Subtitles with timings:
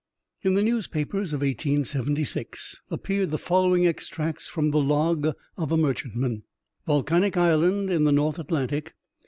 [0.41, 6.41] In the newspapers of 1876, appeared the following extracts from the log of a merchantman:—
[6.87, 8.95] Volcanic Island in the North Atlantic.